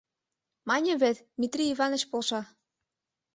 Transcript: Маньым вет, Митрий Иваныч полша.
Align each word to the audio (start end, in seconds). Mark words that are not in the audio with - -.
Маньым 0.69 0.97
вет, 1.01 1.17
Митрий 1.39 1.71
Иваныч 1.73 2.03
полша. 2.11 2.41